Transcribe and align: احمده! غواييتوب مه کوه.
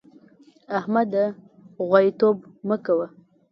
احمده! 0.77 1.23
غواييتوب 1.87 2.37
مه 2.67 2.77
کوه. 2.85 3.07